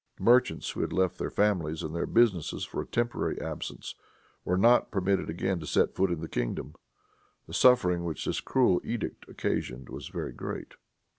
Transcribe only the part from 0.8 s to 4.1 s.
had left their families and their business for a temporary absence,